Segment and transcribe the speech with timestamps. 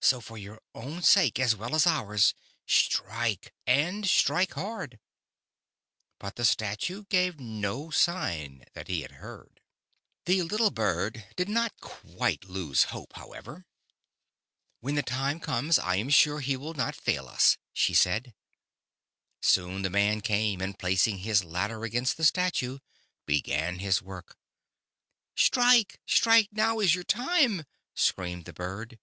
[0.00, 2.32] So for your own sake, as well as ours,
[2.66, 4.98] strike, and strike hard."
[6.18, 9.60] But the Statue gave no sign that he had heard.
[9.60, 10.24] i8o The Statue and the Birds.
[10.24, 13.66] The little Bird did not quite lose hope, how ever.
[14.80, 18.32] "When the time comes, I am sure he will not fail us," she said.
[19.42, 22.78] Soon the man came, and placing his ladder against the Statue,
[23.26, 24.38] began his work.
[25.36, 27.64] "Strike, strike, now is your time,"
[27.94, 28.98] screamed the Bird.